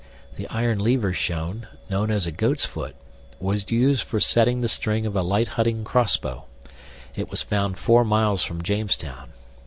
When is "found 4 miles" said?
7.43-8.41